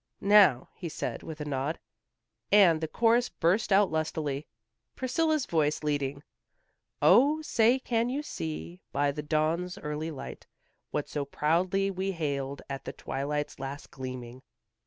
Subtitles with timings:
[0.33, 1.77] "Now," he said, with a nod,
[2.51, 4.47] and the chorus burst out lustily,
[4.95, 6.23] Priscilla's voice leading.
[7.03, 10.47] "O, say, can you see by the dawn's early light,
[10.89, 14.41] What so proudly we hailed at the twilight's last gleaming."